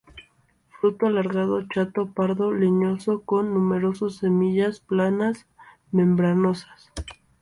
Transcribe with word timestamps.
Fruto 0.79 1.05
alargado, 1.05 1.63
chato, 1.67 2.11
pardo, 2.11 2.51
leñoso, 2.51 3.21
con 3.21 3.53
numerosas 3.53 4.15
semillas, 4.15 4.79
planas, 4.79 5.45
membranosas. 5.91 6.91